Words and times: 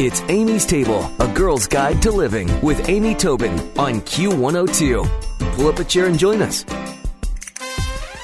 It's 0.00 0.22
Amy's 0.22 0.66
Table, 0.66 1.08
a 1.20 1.28
girl's 1.28 1.68
guide 1.68 2.02
to 2.02 2.10
living 2.10 2.50
with 2.62 2.88
Amy 2.88 3.14
Tobin 3.14 3.52
on 3.78 4.00
Q102. 4.00 5.54
Pull 5.54 5.68
up 5.68 5.78
a 5.78 5.84
chair 5.84 6.06
and 6.06 6.18
join 6.18 6.42
us. 6.42 6.66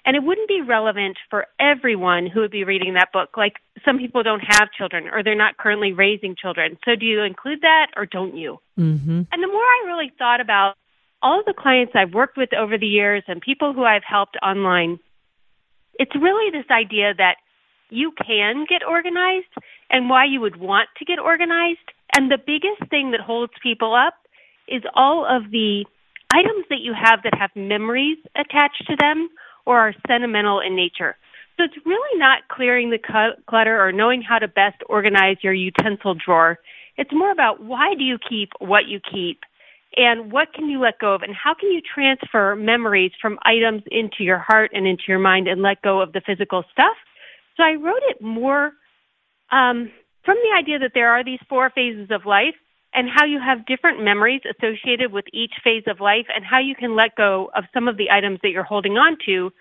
And 0.08 0.16
it 0.16 0.24
wouldn't 0.24 0.48
be 0.48 0.62
relevant 0.62 1.18
for 1.30 1.48
everyone 1.60 2.28
who 2.28 2.40
would 2.40 2.50
be 2.50 2.64
reading 2.64 2.94
that 2.94 3.12
book. 3.12 3.36
Like 3.36 3.56
some 3.84 3.98
people 3.98 4.24
don't 4.24 4.40
have 4.40 4.72
children 4.72 5.10
or 5.12 5.22
they're 5.22 5.36
not 5.36 5.58
currently 5.58 5.92
raising 5.92 6.34
children. 6.34 6.78
So 6.86 6.96
do 6.96 7.06
you 7.06 7.24
include 7.24 7.60
that 7.62 7.88
or 7.98 8.06
don't 8.06 8.38
you? 8.38 8.58
Mm-hmm. 8.80 9.24
And 9.30 9.44
the 9.44 9.48
more 9.48 9.62
I 9.62 9.84
really 9.86 10.14
thought 10.18 10.40
about 10.40 10.76
all 11.22 11.42
of 11.42 11.46
the 11.46 11.54
clients 11.54 11.92
I've 11.94 12.14
worked 12.14 12.38
with 12.38 12.54
over 12.54 12.78
the 12.78 12.88
years 12.88 13.24
and 13.28 13.42
people 13.42 13.74
who 13.74 13.84
I've 13.84 14.06
helped 14.08 14.38
online, 14.42 14.98
it's 16.00 16.16
really 16.16 16.52
this 16.52 16.72
idea 16.72 17.14
that 17.18 17.36
you 17.90 18.14
can 18.26 18.66
get 18.70 18.88
organized 18.88 19.52
and 19.92 20.10
why 20.10 20.24
you 20.24 20.40
would 20.40 20.56
want 20.56 20.88
to 21.00 21.06
get 21.06 21.20
organized. 21.20 21.92
And 22.16 22.32
the 22.32 22.38
biggest 22.38 22.90
thing 22.90 23.12
that 23.12 23.20
holds 23.20 23.52
people 23.62 23.94
up 23.94 24.14
is 24.70 24.84
all 24.96 25.26
of 25.26 25.52
the 25.52 25.84
items 26.34 26.64
that 26.70 26.80
you 26.80 26.94
have 26.94 27.24
that 27.24 27.38
have 27.38 27.52
memories 27.56 28.18
attached 28.36 28.86
to 28.88 28.96
them 28.98 29.28
or 29.68 29.78
are 29.78 29.94
sentimental 30.08 30.62
in 30.62 30.76
nature. 30.76 31.18
So 31.58 31.66
it's 31.66 31.86
really 31.86 32.18
not 32.18 32.48
clearing 32.50 32.90
the 32.90 33.00
clutter 33.50 33.84
or 33.84 33.92
knowing 33.92 34.22
how 34.22 34.40
to 34.40 34.48
best 34.48 34.78
organize 34.88 35.38
your 35.42 35.54
utensil 35.54 36.16
drawer. 36.16 36.60
It's 36.96 37.12
more 37.12 37.32
about 37.32 37.62
why 37.62 37.94
do 37.96 38.04
you 38.04 38.18
keep 38.18 38.50
what 38.60 38.88
you 38.88 39.00
keep 39.00 39.42
and 39.98 40.32
what 40.32 40.54
can 40.54 40.70
you 40.70 40.80
let 40.80 41.00
go 41.00 41.14
of 41.14 41.22
and 41.22 41.36
how 41.36 41.54
can 41.54 41.70
you 41.72 41.82
transfer 41.82 42.56
memories 42.56 43.12
from 43.22 43.40
items 43.44 43.84
into 43.92 44.24
your 44.24 44.38
heart 44.38 44.72
and 44.74 44.88
into 44.88 45.04
your 45.08 45.20
mind 45.20 45.48
and 45.48 45.62
let 45.62 45.82
go 45.82 46.00
of 46.00 46.14
the 46.14 46.22
physical 46.26 46.64
stuff. 46.72 46.96
So 47.58 47.64
I 47.64 47.74
wrote 47.74 48.04
it 48.08 48.22
more 48.22 48.72
um, 49.52 49.92
from 50.24 50.38
the 50.44 50.58
idea 50.58 50.80
that 50.80 50.92
there 50.94 51.12
are 51.12 51.26
these 51.26 51.40
four 51.50 51.72
phases 51.72 52.10
of 52.10 52.26
life 52.26 52.56
and 52.94 53.10
how 53.10 53.26
you 53.26 53.40
have 53.40 53.66
different 53.66 54.04
memories 54.04 54.42
associated 54.50 55.12
with 55.12 55.26
each 55.34 55.54
phase 55.64 55.84
of 55.88 56.00
life 56.00 56.26
and 56.34 56.46
how 56.46 56.60
you 56.60 56.76
can 56.76 56.96
let 56.96 57.16
go 57.16 57.50
of 57.56 57.64
some 57.74 57.88
of 57.88 57.98
the 57.98 58.10
items 58.12 58.40
that 58.44 58.50
you're 58.50 58.64
holding 58.64 58.94
on 58.94 59.18
to 59.26 59.52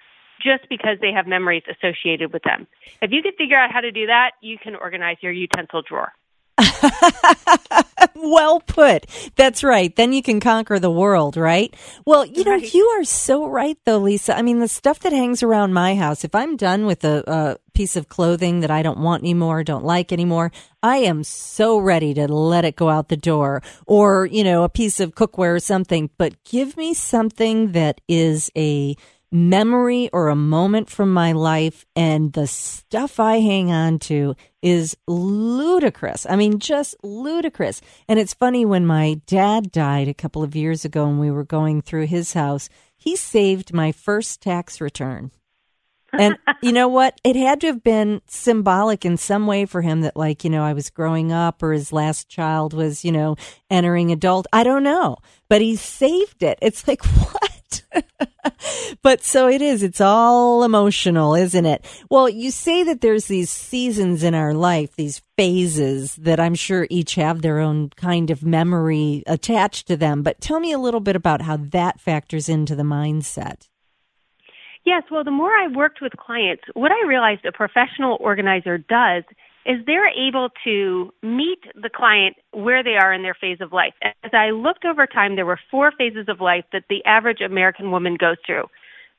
just 0.43 0.69
because 0.69 0.99
they 1.01 1.13
have 1.13 1.27
memories 1.27 1.63
associated 1.71 2.33
with 2.33 2.43
them. 2.43 2.67
If 3.01 3.11
you 3.11 3.23
can 3.23 3.33
figure 3.39 3.59
out 3.59 3.73
how 3.73 3.81
to 3.81 3.91
do 3.91 4.07
that, 4.07 4.33
you 4.41 4.59
can 4.59 4.77
organize 4.77 5.17
your 5.21 5.33
utensil 5.33 5.83
drawer. 5.83 6.13
well 8.17 8.61
put. 8.61 9.07
That's 9.37 9.63
right. 9.63 9.95
Then 9.95 10.13
you 10.13 10.23
can 10.23 10.41
conquer 10.41 10.79
the 10.79 10.91
world, 10.91 11.37
right? 11.37 11.75
Well, 12.05 12.25
you 12.25 12.45
know, 12.45 12.53
right. 12.53 12.75
you 12.75 12.85
are 12.99 13.05
so 13.05 13.47
right, 13.47 13.79
though, 13.85 13.99
Lisa. 13.99 14.37
I 14.37 14.43
mean, 14.43 14.59
the 14.59 14.69
stuff 14.69 15.01
that 15.01 15.13
hangs 15.13 15.43
around 15.43 15.73
my 15.73 15.95
house, 15.95 16.25
if 16.25 16.35
I'm 16.35 16.57
done 16.57 16.87
with 16.87 17.05
a, 17.05 17.25
a 17.27 17.57
piece 17.75 17.97
of 17.97 18.09
clothing 18.09 18.61
that 18.61 18.71
I 18.71 18.83
don't 18.83 19.01
want 19.01 19.23
anymore, 19.23 19.63
don't 19.63 19.85
like 19.85 20.13
anymore, 20.13 20.51
I 20.83 20.99
am 20.99 21.25
so 21.25 21.79
ready 21.79 22.15
to 22.15 22.27
let 22.27 22.65
it 22.65 22.77
go 22.77 22.89
out 22.89 23.09
the 23.09 23.17
door 23.17 23.63
or, 23.87 24.27
you 24.27 24.45
know, 24.45 24.63
a 24.63 24.69
piece 24.69 25.01
of 25.01 25.15
cookware 25.15 25.57
or 25.57 25.61
something. 25.61 26.11
But 26.17 26.43
give 26.45 26.77
me 26.77 26.95
something 26.95 27.73
that 27.73 28.01
is 28.09 28.51
a 28.57 28.97
memory 29.33 30.09
or 30.13 30.29
a 30.29 30.37
moment 30.37 30.89
from 30.89 31.13
my 31.13 31.33
life 31.33 31.85
and 31.95 32.33
the 32.33 32.47
stuff 32.47 33.19
I 33.19 33.41
hang 33.41 33.71
on 33.71 33.99
to 34.01 34.37
is 34.63 34.97
ludicrous. 35.07 36.27
I 36.29 36.37
mean, 36.37 36.59
just 36.59 36.95
ludicrous. 37.03 37.81
And 38.09 38.19
it's 38.19 38.35
funny 38.35 38.65
when 38.65 38.87
my 38.87 39.21
dad 39.27 39.73
died 39.73 40.09
a 40.09 40.15
couple 40.15 40.43
of 40.43 40.57
years 40.57 40.85
ago 40.85 41.07
and 41.07 41.21
we 41.21 41.31
were 41.31 41.45
going 41.45 41.83
through 41.83 42.07
his 42.07 42.33
house, 42.33 42.69
he 42.97 43.17
saved 43.17 43.73
my 43.73 43.93
first 43.93 44.41
tax 44.41 44.81
return. 44.81 45.31
And 46.13 46.39
you 46.63 46.73
know 46.73 46.89
what? 46.89 47.21
It 47.25 47.37
had 47.37 47.61
to 47.61 47.69
have 47.69 47.83
been 47.83 48.23
symbolic 48.27 49.05
in 49.05 49.17
some 49.17 49.47
way 49.47 49.67
for 49.67 49.83
him 49.83 50.03
that, 50.03 50.17
like, 50.17 50.45
you 50.45 50.51
know, 50.51 50.65
I 50.65 50.73
was 50.73 50.91
growing 50.91 51.33
up 51.33 51.63
or 51.63 51.73
his 51.73 51.93
last 51.93 52.29
child 52.29 52.73
was, 52.73 53.05
you 53.05 53.13
know, 53.13 53.37
entering 53.71 54.13
adult. 54.13 54.47
I 54.53 54.65
don't 54.65 54.83
know. 54.83 55.19
But 55.49 55.61
he 55.61 55.77
saved 55.77 56.43
it. 56.43 56.59
It's 56.63 56.87
like, 56.89 57.05
what? 57.05 57.56
but 59.03 59.23
so 59.23 59.49
it 59.49 59.63
is. 59.63 59.83
It's 59.83 60.01
all 60.01 60.63
emotional, 60.65 61.35
isn't 61.35 61.67
it? 61.67 61.85
Well, 62.11 62.29
you 62.29 62.51
say 62.51 62.83
that 62.85 63.01
there's 63.01 63.27
these 63.27 63.51
seasons 63.51 64.23
in 64.23 64.35
our 64.35 64.55
life, 64.55 64.97
these 64.97 65.23
phases 65.37 66.17
that 66.17 66.41
I'm 66.41 66.55
sure 66.55 66.87
each 66.91 67.15
have 67.17 67.43
their 67.43 67.59
own 67.59 67.91
kind 67.91 68.31
of 68.31 68.45
memory 68.45 69.23
attached 69.27 69.87
to 69.89 69.97
them. 69.97 70.23
But 70.23 70.41
tell 70.41 70.61
me 70.61 70.73
a 70.73 70.79
little 70.79 71.01
bit 71.01 71.17
about 71.17 71.43
how 71.43 71.57
that 71.57 72.01
factors 72.01 72.49
into 72.49 72.75
the 72.75 72.83
mindset. 72.83 73.69
Yes, 74.85 75.03
well, 75.11 75.25
the 75.25 75.33
more 75.33 75.51
I 75.51 75.67
worked 75.67 76.01
with 76.01 76.13
clients, 76.17 76.63
what 76.75 76.93
I 76.93 77.09
realized 77.09 77.45
a 77.45 77.51
professional 77.51 78.19
organizer 78.21 78.79
does 78.79 79.25
is 79.67 79.85
they're 79.85 80.09
able 80.09 80.49
to 80.65 81.13
meet 81.23 81.59
the 81.75 81.91
client 81.95 82.37
where 82.53 82.85
they 82.85 82.95
are 82.95 83.13
in 83.13 83.23
their 83.23 83.35
phase 83.35 83.59
of 83.61 83.73
life. 83.73 83.95
As 84.03 84.31
I 84.33 84.51
looked 84.51 84.85
over 84.85 85.07
time, 85.07 85.35
there 85.35 85.47
were 85.47 85.59
four 85.71 85.93
phases 85.99 86.27
of 86.29 86.41
life 86.41 86.65
that 86.73 86.85
the 86.89 87.05
average 87.05 87.41
American 87.41 87.91
woman 87.91 88.17
goes 88.19 88.37
through. 88.47 88.67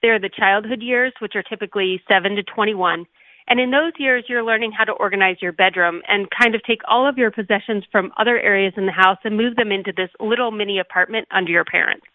There 0.02 0.16
are 0.16 0.20
the 0.20 0.30
childhood 0.30 0.82
years, 0.82 1.14
which 1.20 1.36
are 1.36 1.44
typically 1.44 2.02
7 2.08 2.36
to 2.36 2.44
21. 2.44 3.06
And 3.50 3.60
in 3.60 3.72
those 3.72 3.94
years, 3.98 4.26
you're 4.28 4.44
learning 4.44 4.72
how 4.72 4.86
to 4.86 4.92
organize 4.92 5.38
your 5.42 5.52
bedroom 5.52 6.02
and 6.08 6.28
kind 6.30 6.56
of 6.56 6.64
take 6.64 6.82
all 6.88 7.08
of 7.08 7.18
your 7.18 7.32
possessions 7.32 7.84
from 7.92 8.12
other 8.18 8.40
areas 8.40 8.74
in 8.78 8.86
the 8.86 8.92
house 8.92 9.18
and 9.24 9.36
move 9.38 9.56
them 9.56 9.72
into 9.72 9.94
this 9.96 10.10
little 10.20 10.52
mini 10.52 10.80
apartment 10.80 11.28
under 11.32 11.52
your 11.52 11.66
parents. 11.66 12.06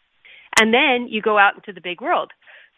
And 0.60 0.72
then 0.72 1.08
you 1.08 1.22
go 1.22 1.38
out 1.38 1.54
into 1.54 1.72
the 1.72 1.80
big 1.80 2.00
world. 2.00 2.32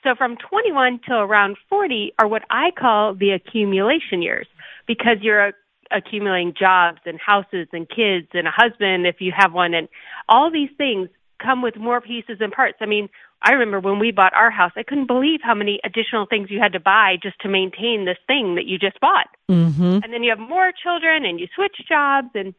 So 0.05 0.15
from 0.15 0.37
21 0.37 1.01
till 1.07 1.17
around 1.17 1.57
40 1.69 2.13
are 2.19 2.29
what 2.29 2.43
I 2.51 2.71
call 2.71 3.15
the 3.15 3.31
accumulation 3.31 4.23
years 4.23 4.47
because 4.87 5.17
you're 5.23 5.55
accumulating 5.91 6.55
jobs 6.59 6.99
and 7.07 7.19
houses 7.19 7.69
and 7.73 7.89
kids 7.89 8.29
and 8.35 8.47
a 8.47 8.53
husband 8.55 9.07
if 9.07 9.17
you 9.21 9.33
have 9.37 9.53
one 9.53 9.75
and 9.75 9.89
all 10.29 10.51
these 10.51 10.71
things 10.77 11.09
come 11.43 11.63
with 11.63 11.77
more 11.77 12.01
pieces 12.01 12.39
and 12.41 12.53
parts. 12.53 12.77
I 12.81 12.87
mean, 12.87 13.09
I 13.43 13.53
remember 13.53 13.81
when 13.81 13.99
we 13.99 14.11
bought 14.11 14.35
our 14.35 14.51
house, 14.51 14.73
I 14.77 14.83
couldn't 14.83 15.07
believe 15.07 15.41
how 15.43 15.55
many 15.55 15.81
additional 15.85 16.27
things 16.27 16.51
you 16.51 16.61
had 16.61 16.73
to 16.73 16.81
buy 16.81 17.17
just 17.23 17.39
to 17.41 17.49
maintain 17.49 18.05
this 18.05 18.19
thing 18.27 18.55
that 18.55 18.67
you 18.67 18.79
just 18.79 19.01
bought. 19.01 19.29
Mm-hmm. 19.51 20.01
And 20.03 20.13
then 20.13 20.23
you 20.23 20.31
have 20.31 20.39
more 20.39 20.73
children 20.83 21.25
and 21.25 21.41
you 21.41 21.47
switch 21.55 21.77
jobs 21.89 22.29
and 22.35 22.55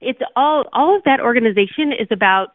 it's 0.00 0.20
all 0.36 0.64
all 0.72 0.96
of 0.96 1.04
that 1.04 1.20
organization 1.20 1.92
is 1.92 2.08
about 2.10 2.48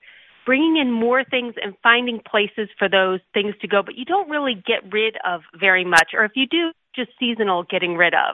bringing 0.50 0.78
in 0.78 0.92
more 0.92 1.24
things 1.24 1.54
and 1.62 1.76
finding 1.84 2.20
places 2.28 2.70
for 2.80 2.90
those 2.90 3.20
things 3.36 3.54
to 3.62 3.68
go, 3.68 3.84
but 3.86 3.96
you 3.96 4.04
don't 4.04 4.32
really 4.32 4.56
get 4.56 4.82
rid 4.92 5.16
of 5.24 5.42
very 5.60 5.86
much. 5.86 6.10
Or 6.16 6.26
if 6.26 6.32
you 6.34 6.48
do, 6.48 6.72
just 6.96 7.12
seasonal 7.20 7.66
getting 7.70 7.96
rid 7.96 8.16
of. 8.16 8.34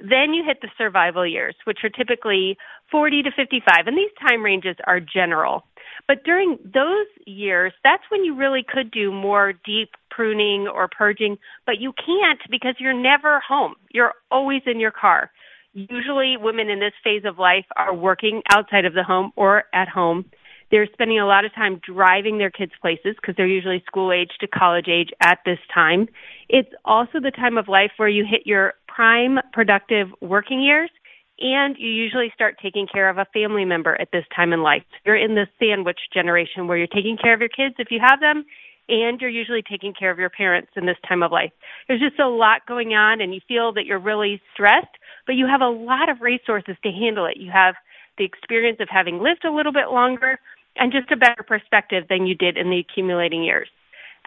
Then 0.00 0.32
you 0.32 0.42
hit 0.46 0.62
the 0.62 0.70
survival 0.78 1.26
years, 1.26 1.54
which 1.64 1.80
are 1.84 1.90
typically 1.90 2.56
40 2.90 3.24
to 3.24 3.30
55, 3.36 3.86
and 3.86 3.98
these 3.98 4.08
time 4.18 4.42
ranges 4.42 4.76
are 4.86 4.98
general. 4.98 5.64
But 6.08 6.24
during 6.24 6.56
those 6.64 7.06
years, 7.26 7.74
that's 7.84 8.04
when 8.08 8.24
you 8.24 8.34
really 8.34 8.64
could 8.66 8.90
do 8.90 9.12
more 9.12 9.52
deep 9.52 9.90
pruning 10.10 10.66
or 10.66 10.88
purging, 10.88 11.36
but 11.66 11.78
you 11.78 11.92
can't 11.92 12.40
because 12.50 12.76
you're 12.78 12.94
never 12.94 13.42
home. 13.46 13.74
You're 13.92 14.14
always 14.30 14.62
in 14.64 14.80
your 14.80 14.90
car. 14.90 15.30
Usually 15.74 16.38
women 16.38 16.70
in 16.70 16.80
this 16.80 16.94
phase 17.04 17.26
of 17.26 17.38
life 17.38 17.66
are 17.76 17.94
working 17.94 18.40
outside 18.50 18.86
of 18.86 18.94
the 18.94 19.04
home 19.04 19.32
or 19.36 19.64
at 19.74 19.90
home. 19.90 20.24
They're 20.70 20.88
spending 20.92 21.18
a 21.18 21.26
lot 21.26 21.44
of 21.44 21.54
time 21.54 21.80
driving 21.86 22.38
their 22.38 22.50
kids 22.50 22.72
places 22.80 23.14
because 23.20 23.34
they're 23.36 23.46
usually 23.46 23.82
school 23.86 24.12
age 24.12 24.30
to 24.40 24.46
college 24.48 24.88
age 24.88 25.10
at 25.22 25.38
this 25.44 25.58
time. 25.72 26.08
It's 26.48 26.70
also 26.84 27.20
the 27.20 27.30
time 27.30 27.56
of 27.56 27.68
life 27.68 27.92
where 27.96 28.08
you 28.08 28.24
hit 28.28 28.46
your 28.46 28.74
prime 28.88 29.38
productive 29.52 30.08
working 30.20 30.62
years 30.62 30.90
and 31.38 31.76
you 31.78 31.90
usually 31.90 32.32
start 32.34 32.56
taking 32.62 32.86
care 32.86 33.10
of 33.10 33.18
a 33.18 33.26
family 33.32 33.64
member 33.64 34.00
at 34.00 34.08
this 34.12 34.24
time 34.34 34.52
in 34.52 34.62
life. 34.62 34.82
You're 35.04 35.16
in 35.16 35.34
the 35.34 35.46
sandwich 35.58 36.00
generation 36.12 36.66
where 36.66 36.78
you're 36.78 36.86
taking 36.86 37.16
care 37.16 37.34
of 37.34 37.40
your 37.40 37.50
kids 37.50 37.74
if 37.78 37.88
you 37.90 38.00
have 38.02 38.20
them 38.20 38.44
and 38.88 39.20
you're 39.20 39.30
usually 39.30 39.62
taking 39.62 39.92
care 39.92 40.10
of 40.10 40.18
your 40.18 40.30
parents 40.30 40.70
in 40.76 40.86
this 40.86 40.96
time 41.06 41.22
of 41.22 41.32
life. 41.32 41.50
There's 41.88 42.00
just 42.00 42.18
a 42.20 42.28
lot 42.28 42.66
going 42.66 42.94
on 42.94 43.20
and 43.20 43.34
you 43.34 43.40
feel 43.46 43.72
that 43.74 43.84
you're 43.84 43.98
really 43.98 44.40
stressed, 44.52 44.96
but 45.26 45.34
you 45.34 45.46
have 45.46 45.60
a 45.60 45.68
lot 45.68 46.08
of 46.08 46.20
resources 46.20 46.76
to 46.82 46.90
handle 46.90 47.26
it. 47.26 47.36
You 47.36 47.50
have 47.52 47.74
the 48.16 48.24
experience 48.24 48.78
of 48.80 48.88
having 48.90 49.18
lived 49.18 49.44
a 49.44 49.52
little 49.52 49.72
bit 49.72 49.90
longer, 49.90 50.38
and 50.78 50.92
just 50.92 51.10
a 51.10 51.16
better 51.16 51.42
perspective 51.42 52.04
than 52.08 52.26
you 52.26 52.34
did 52.34 52.56
in 52.56 52.70
the 52.70 52.78
accumulating 52.78 53.42
years. 53.42 53.68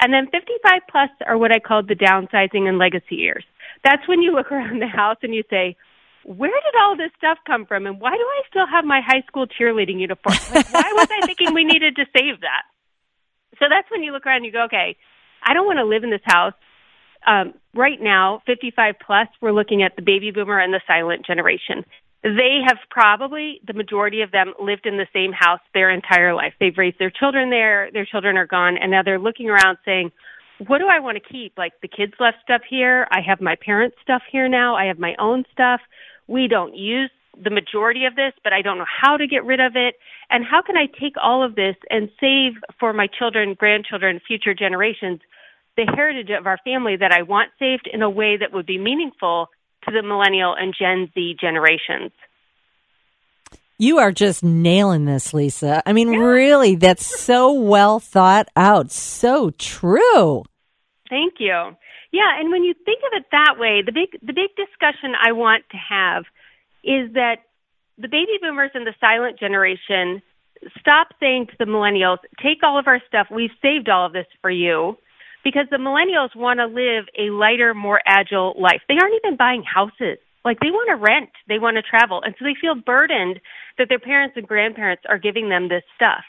And 0.02 0.14
then 0.14 0.28
55 0.32 0.82
plus 0.90 1.10
are 1.28 1.38
what 1.38 1.52
I 1.52 1.60
call 1.60 1.84
the 1.84 1.96
downsizing 1.96 2.68
and 2.68 2.78
legacy 2.78 3.16
years. 3.16 3.44
That's 3.84 4.08
when 4.08 4.22
you 4.22 4.34
look 4.34 4.52
around 4.52 4.82
the 4.82 4.88
house 4.88 5.18
and 5.24 5.34
you 5.34 5.44
say, 5.50 5.76
where 6.24 6.52
did 6.52 6.82
all 6.82 6.98
this 6.98 7.12
stuff 7.18 7.38
come 7.48 7.66
from 7.66 7.86
and 7.86 8.00
why 8.00 8.12
do 8.12 8.24
I 8.24 8.42
still 8.50 8.68
have 8.68 8.86
my 8.86 9.02
high 9.06 9.24
school 9.28 9.48
cheerleading 9.48 10.00
uniform? 10.00 10.36
Like, 10.54 10.74
why 10.74 10.92
was 10.94 11.08
I 11.12 11.26
thinking 11.26 11.54
we 11.54 11.64
needed 11.64 11.96
to 11.96 12.06
save 12.16 12.42
that? 12.42 12.64
So 13.58 13.66
that's 13.70 13.90
when 13.92 14.04
you 14.04 14.12
look 14.12 14.26
around 14.26 14.38
and 14.38 14.46
you 14.46 14.52
go, 14.52 14.66
okay, 14.66 14.96
I 15.44 15.54
don't 15.54 15.66
want 15.66 15.80
to 15.80 15.86
live 15.86 16.04
in 16.04 16.12
this 16.12 16.22
house. 16.24 16.54
Um, 17.26 17.54
right 17.74 18.00
now, 18.00 18.42
55 18.46 18.96
plus, 19.06 19.28
we're 19.42 19.52
looking 19.52 19.84
at 19.84 19.96
the 19.96 20.02
baby 20.02 20.32
boomer 20.32 20.60
and 20.60 20.74
the 20.74 20.82
silent 20.88 21.26
generation 21.26 21.84
they 22.24 22.60
have 22.66 22.78
probably 22.90 23.62
the 23.66 23.74
majority 23.74 24.22
of 24.22 24.32
them 24.32 24.54
lived 24.62 24.86
in 24.86 24.98
the 24.98 25.08
same 25.14 25.32
house 25.32 25.62
their 25.74 25.90
entire 25.90 26.34
life. 26.34 26.54
They've 26.60 26.78
raised 26.78 27.00
their 27.00 27.12
children 27.12 27.50
there, 27.50 27.90
their 27.94 28.06
children 28.06 28.38
are 28.38 28.48
gone, 28.48 28.78
and 28.78 28.92
now 28.92 29.04
they're 29.04 29.20
looking 29.20 29.50
around 29.50 29.78
saying, 29.86 30.12
what 30.68 30.80
do 30.80 30.88
I 30.88 31.00
want 31.00 31.18
to 31.22 31.32
keep? 31.32 31.58
Like 31.58 31.74
the 31.82 31.88
kids 31.88 32.14
left 32.20 32.38
stuff 32.44 32.62
here. 32.70 33.08
I 33.12 33.22
have 33.22 33.40
my 33.40 33.56
parents' 33.56 33.96
stuff 34.04 34.22
here 34.30 34.50
now. 34.50 34.76
I 34.76 34.86
have 34.86 35.00
my 35.00 35.16
own 35.18 35.46
stuff. 35.54 35.80
We 36.28 36.48
don't 36.50 36.76
use 36.76 37.10
the 37.42 37.50
majority 37.50 38.04
of 38.04 38.16
this, 38.16 38.34
but 38.44 38.52
I 38.52 38.62
don't 38.62 38.78
know 38.78 38.86
how 38.86 39.16
to 39.16 39.26
get 39.26 39.46
rid 39.46 39.62
of 39.62 39.78
it. 39.78 39.96
And 40.30 40.44
how 40.44 40.62
can 40.62 40.76
I 40.76 40.88
take 41.00 41.14
all 41.22 41.44
of 41.44 41.56
this 41.56 41.78
and 41.90 42.10
save 42.20 42.54
for 42.78 42.92
my 42.92 43.08
children, 43.08 43.54
grandchildren, 43.54 44.20
future 44.28 44.54
generations 44.54 45.22
the 45.78 45.86
heritage 45.96 46.30
of 46.38 46.46
our 46.46 46.58
family 46.66 46.98
that 46.98 47.14
I 47.14 47.22
want 47.22 47.52
saved 47.58 47.90
in 47.92 48.02
a 48.02 48.10
way 48.10 48.36
that 48.36 48.52
would 48.52 48.66
be 48.66 48.78
meaningful 48.78 49.48
to 49.86 49.92
the 49.92 50.04
millennial 50.04 50.56
and 50.56 50.74
Gen 50.78 51.10
Z 51.14 51.36
generations. 51.40 52.12
You 53.82 54.00
are 54.00 54.12
just 54.12 54.44
nailing 54.44 55.06
this, 55.06 55.34
Lisa. 55.34 55.82
I 55.86 55.94
mean, 55.94 56.12
yeah. 56.12 56.20
really, 56.20 56.76
that's 56.76 57.06
so 57.06 57.54
well 57.54 58.00
thought 58.00 58.50
out. 58.58 58.92
So 58.92 59.52
true. 59.52 60.44
Thank 61.10 61.36
you. 61.40 61.76
Yeah, 62.12 62.40
and 62.40 62.52
when 62.52 62.64
you 62.64 62.74
think 62.86 63.00
of 63.06 63.18
it 63.18 63.26
that 63.32 63.56
way, 63.58 63.82
the 63.86 63.94
big 63.94 64.20
the 64.22 64.34
big 64.34 64.52
discussion 64.58 65.14
I 65.16 65.32
want 65.32 65.64
to 65.72 65.78
have 65.78 66.24
is 66.84 67.14
that 67.14 67.38
the 67.98 68.08
baby 68.08 68.38
boomers 68.42 68.72
and 68.74 68.86
the 68.86 68.96
silent 69.00 69.40
generation 69.40 70.22
stop 70.80 71.10
saying 71.20 71.48
to 71.48 71.54
the 71.58 71.66
millennials, 71.66 72.18
"Take 72.44 72.64
all 72.64 72.78
of 72.78 72.88
our 72.88 73.02
stuff. 73.08 73.28
We've 73.32 73.56
saved 73.62 73.88
all 73.88 74.06
of 74.06 74.14
this 74.14 74.28
for 74.42 74.52
you." 74.52 74.98
Because 75.44 75.66
the 75.72 75.78
millennials 75.78 76.36
want 76.36 76.60
to 76.60 76.66
live 76.66 77.06
a 77.18 77.32
lighter, 77.32 77.74
more 77.74 78.02
agile 78.06 78.56
life. 78.60 78.82
They 78.88 78.96
aren't 79.02 79.16
even 79.24 79.38
buying 79.38 79.64
houses. 79.64 80.18
Like 80.46 80.60
they 80.60 80.72
want 80.72 80.90
to 80.90 80.96
rent, 80.96 81.30
they 81.48 81.60
want 81.60 81.76
to 81.78 81.84
travel. 81.84 82.22
And 82.24 82.34
so 82.40 82.46
they 82.46 82.56
feel 82.60 82.76
burdened 82.76 83.40
that 83.78 83.90
their 83.90 84.00
parents 84.00 84.38
and 84.38 84.48
grandparents 84.48 85.04
are 85.08 85.18
giving 85.18 85.50
them 85.50 85.68
this 85.68 85.84
stuff. 85.96 86.24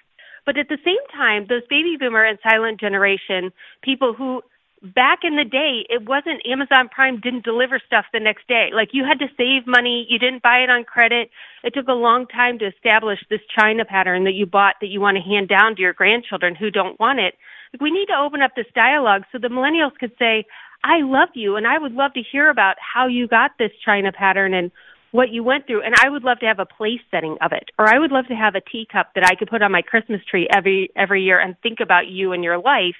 But 0.47 0.59
at 0.59 0.69
the 0.69 0.79
same 0.85 1.05
time, 1.13 1.47
those 1.49 1.63
baby 1.71 1.97
boomer 1.99 2.25
and 2.25 2.39
silent 2.43 2.81
generation 2.81 3.53
people 3.83 4.15
who 4.15 4.43
back 4.83 5.21
in 5.25 5.37
the 5.37 5.45
day, 5.45 5.85
it 5.89 6.09
wasn't 6.09 6.47
Amazon 6.47 6.89
Prime 6.89 7.21
didn't 7.21 7.45
deliver 7.45 7.81
stuff 7.85 8.07
the 8.13 8.21
next 8.21 8.49
day. 8.49 8.71
Like 8.73 8.91
you 8.93 9.05
had 9.05 9.19
to 9.19 9.29
save 9.37 9.67
money. 9.67 10.07
You 10.09 10.19
didn't 10.19 10.43
buy 10.43 10.59
it 10.59 10.71
on 10.71 10.85
credit. 10.85 11.31
It 11.63 11.75
took 11.75 11.89
a 11.89 11.93
long 11.93 12.27
time 12.27 12.59
to 12.61 12.67
establish 12.67 13.19
this 13.29 13.41
China 13.57 13.85
pattern 13.85 14.25
that 14.25 14.35
you 14.35 14.47
bought 14.47 14.77
that 14.81 14.89
you 14.89 15.01
want 15.01 15.17
to 15.17 15.23
hand 15.23 15.49
down 15.49 15.77
to 15.77 15.83
your 15.83 15.93
grandchildren 15.93 16.55
who 16.55 16.71
don't 16.71 16.99
want 16.99 17.21
it. 17.21 17.35
We 17.81 17.91
need 17.91 18.07
to 18.07 18.19
open 18.19 18.41
up 18.41 18.53
this 18.57 18.67
dialogue 18.75 19.23
so 19.31 19.39
the 19.39 19.49
millennials 19.49 19.97
could 19.99 20.13
say, 20.19 20.47
I 20.83 21.03
love 21.03 21.29
you 21.35 21.57
and 21.57 21.67
I 21.67 21.79
would 21.79 21.93
love 21.93 22.15
to 22.15 22.23
hear 22.23 22.49
about 22.49 22.77
how 22.81 23.07
you 23.07 23.29
got 23.29 23.53
this 23.59 23.71
China 23.85 24.13
pattern 24.13 24.55
and 24.55 24.73
what 25.13 25.29
you 25.29 25.43
went 25.45 25.67
through 25.67 25.83
and 25.83 25.95
I 26.01 26.09
would 26.09 26.23
love 26.25 26.39
to 26.39 26.47
have 26.47 26.59
a 26.59 26.65
place 26.65 27.01
setting 27.11 27.37
of 27.43 27.53
it. 27.53 27.71
Or 27.79 27.87
I 27.87 27.99
would 27.99 28.13
love 28.13 28.29
to 28.29 28.35
have 28.35 28.55
a 28.55 28.61
teacup 28.61 29.11
that 29.15 29.27
I 29.27 29.35
could 29.35 29.51
put 29.51 29.61
on 29.61 29.73
my 29.73 29.83
Christmas 29.83 30.21
tree 30.25 30.49
every 30.55 30.91
every 30.97 31.23
year 31.23 31.39
and 31.39 31.55
think 31.63 31.81
about 31.81 32.07
you 32.07 32.33
and 32.33 32.43
your 32.43 32.59
life 32.59 32.97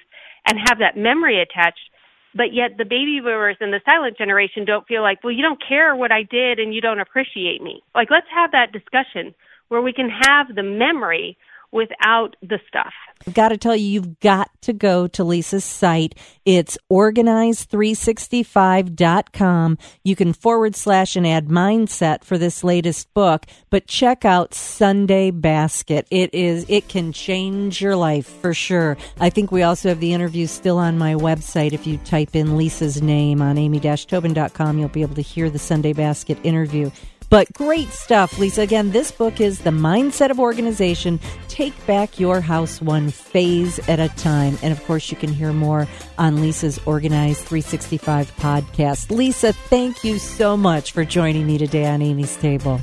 and 0.47 0.57
have 0.67 0.79
that 0.79 0.97
memory 0.97 1.41
attached. 1.41 1.89
But 2.33 2.53
yet 2.53 2.77
the 2.77 2.85
baby 2.85 3.19
boomers 3.19 3.57
and 3.59 3.73
the 3.73 3.81
silent 3.85 4.17
generation 4.17 4.63
don't 4.63 4.87
feel 4.87 5.01
like, 5.01 5.23
well, 5.23 5.33
you 5.33 5.41
don't 5.41 5.61
care 5.61 5.95
what 5.95 6.11
I 6.11 6.23
did 6.23 6.59
and 6.59 6.73
you 6.73 6.79
don't 6.79 6.99
appreciate 7.01 7.61
me. 7.61 7.83
Like 7.93 8.09
let's 8.09 8.27
have 8.33 8.51
that 8.51 8.71
discussion 8.71 9.35
where 9.67 9.81
we 9.81 9.93
can 9.93 10.09
have 10.09 10.55
the 10.55 10.63
memory 10.63 11.37
without 11.71 12.35
the 12.41 12.59
stuff. 12.67 12.91
I've 13.25 13.33
got 13.33 13.49
to 13.49 13.57
tell 13.57 13.75
you, 13.75 13.85
you've 13.85 14.19
got 14.19 14.49
to 14.61 14.73
go 14.73 15.07
to 15.07 15.23
Lisa's 15.23 15.63
site. 15.63 16.15
It's 16.43 16.77
organize365.com. 16.91 19.77
You 20.03 20.15
can 20.15 20.33
forward 20.33 20.75
slash 20.75 21.15
and 21.15 21.27
add 21.27 21.47
mindset 21.47 22.23
for 22.23 22.39
this 22.39 22.63
latest 22.63 23.13
book, 23.13 23.45
but 23.69 23.85
check 23.87 24.25
out 24.25 24.55
Sunday 24.55 25.31
Basket. 25.31 26.07
It 26.09 26.33
is, 26.33 26.65
it 26.67 26.89
can 26.89 27.13
change 27.13 27.79
your 27.79 27.95
life 27.95 28.25
for 28.27 28.55
sure. 28.55 28.97
I 29.19 29.29
think 29.29 29.51
we 29.51 29.63
also 29.63 29.89
have 29.89 29.99
the 29.99 30.13
interview 30.13 30.47
still 30.47 30.79
on 30.79 30.97
my 30.97 31.13
website. 31.13 31.73
If 31.73 31.85
you 31.85 31.97
type 31.99 32.35
in 32.35 32.57
Lisa's 32.57 32.99
name 33.01 33.41
on 33.41 33.57
amy-tobin.com, 33.57 34.79
you'll 34.79 34.89
be 34.89 35.03
able 35.03 35.15
to 35.15 35.21
hear 35.21 35.49
the 35.49 35.59
Sunday 35.59 35.93
Basket 35.93 36.37
interview. 36.43 36.91
But 37.31 37.51
great 37.53 37.87
stuff, 37.91 38.37
Lisa. 38.37 38.61
Again, 38.61 38.91
this 38.91 39.09
book 39.09 39.39
is 39.39 39.59
The 39.59 39.69
Mindset 39.69 40.31
of 40.31 40.39
Organization. 40.39 41.17
Take 41.47 41.73
back 41.87 42.19
your 42.19 42.41
house 42.41 42.81
one 42.81 43.09
phase 43.09 43.79
at 43.87 44.01
a 44.01 44.09
time. 44.09 44.57
And 44.61 44.73
of 44.73 44.83
course, 44.83 45.09
you 45.09 45.15
can 45.15 45.31
hear 45.31 45.53
more 45.53 45.87
on 46.17 46.41
Lisa's 46.41 46.77
Organize 46.85 47.41
365 47.41 48.35
podcast. 48.35 49.09
Lisa, 49.11 49.53
thank 49.53 50.03
you 50.03 50.19
so 50.19 50.57
much 50.57 50.91
for 50.91 51.05
joining 51.05 51.47
me 51.47 51.57
today 51.57 51.85
on 51.85 52.01
Amy's 52.01 52.35
Table. 52.35 52.81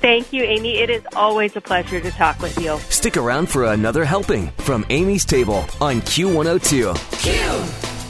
Thank 0.00 0.32
you, 0.32 0.44
Amy. 0.44 0.78
It 0.78 0.88
is 0.88 1.02
always 1.16 1.56
a 1.56 1.60
pleasure 1.60 2.00
to 2.00 2.10
talk 2.12 2.40
with 2.40 2.56
you. 2.60 2.78
Stick 2.88 3.16
around 3.16 3.48
for 3.48 3.64
another 3.64 4.04
helping 4.04 4.52
from 4.58 4.86
Amy's 4.90 5.24
Table 5.24 5.64
on 5.80 6.00
Q102. 6.02 6.94
Q! 7.18 7.32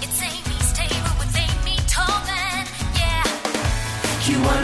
It's 0.03 0.23
Amy's 0.23 0.73
Table 0.75 1.13
with 1.19 1.35
Amy 1.35 1.77
Tobin. 1.89 2.67
Yeah. 2.95 3.23
Q102. 4.21 4.62